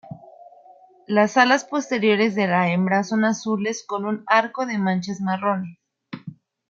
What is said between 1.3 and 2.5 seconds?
alas posteriores de